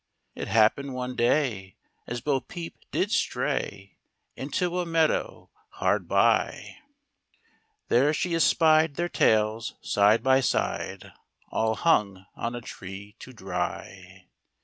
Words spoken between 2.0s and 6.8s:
As Bo peep did stray Into a meadow, hard by, LITTLE BO